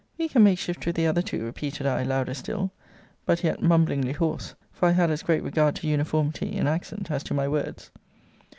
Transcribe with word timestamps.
We 0.17 0.27
can 0.27 0.43
make 0.43 0.57
shift 0.57 0.83
with 0.87 0.95
the 0.95 1.05
other 1.05 1.21
two, 1.21 1.43
repeated 1.45 1.85
I, 1.85 2.01
louder 2.01 2.33
still: 2.33 2.71
but 3.27 3.43
yet 3.43 3.61
mumblingly 3.61 4.13
hoarse: 4.13 4.55
for 4.71 4.87
I 4.87 4.93
had 4.93 5.11
as 5.11 5.21
great 5.21 5.43
regard 5.43 5.75
to 5.75 5.87
uniformity 5.87 6.53
in 6.53 6.65
accent, 6.65 7.11
as 7.11 7.21
to 7.25 7.35
my 7.35 7.47
words. 7.47 7.91